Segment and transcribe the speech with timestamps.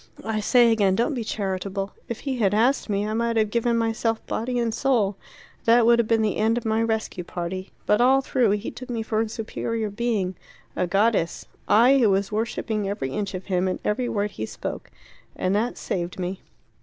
[0.25, 1.91] "I say again, don't be charitable.
[2.09, 5.15] If he had asked me, I might have given myself body and soul.
[5.65, 7.69] That would have been the end of my rescue party.
[7.85, 10.33] But all through he took me for a superior being
[10.75, 11.45] a goddess.
[11.67, 14.89] I who was worshipping every inch of him, and every word he spoke.
[15.35, 16.41] And that saved me."